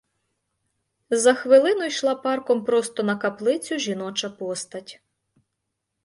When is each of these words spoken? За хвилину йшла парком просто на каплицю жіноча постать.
За 1.09 1.33
хвилину 1.35 1.85
йшла 1.85 2.15
парком 2.15 2.65
просто 2.65 3.03
на 3.03 3.15
каплицю 3.17 3.79
жіноча 3.79 4.29
постать. 4.29 5.01